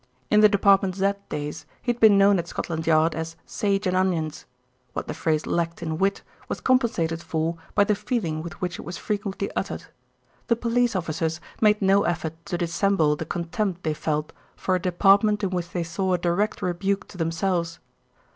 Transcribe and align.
In 0.31 0.39
the 0.39 0.49
Department 0.49 0.95
Z 0.95 1.13
days, 1.29 1.67
he 1.79 1.91
had 1.91 1.99
been 2.01 2.17
known 2.17 2.39
at 2.39 2.47
Scotland 2.47 2.87
Yard 2.87 3.13
as 3.13 3.35
"Sage 3.45 3.85
& 3.87 3.87
Onions." 3.87 4.47
What 4.93 5.07
the 5.07 5.13
phrase 5.13 5.45
lacked 5.45 5.83
in 5.83 5.99
wit 5.99 6.23
was 6.49 6.59
compensated 6.59 7.21
for 7.21 7.57
by 7.75 7.83
the 7.83 7.93
feeling 7.93 8.41
with 8.41 8.59
which 8.59 8.79
it 8.79 8.81
was 8.81 8.97
frequently 8.97 9.51
uttered. 9.55 9.83
The 10.47 10.55
police 10.55 10.95
officers 10.95 11.39
made 11.61 11.83
no 11.83 12.01
effort 12.01 12.33
to 12.47 12.57
dissemble 12.57 13.15
the 13.15 13.25
contempt 13.25 13.83
they 13.83 13.93
felt 13.93 14.33
for 14.55 14.73
a 14.73 14.81
department 14.81 15.43
in 15.43 15.51
which 15.51 15.69
they 15.69 15.83
saw 15.83 16.13
a 16.13 16.17
direct 16.17 16.63
rebuke 16.63 17.07
to 17.09 17.17
themselves. 17.19 17.77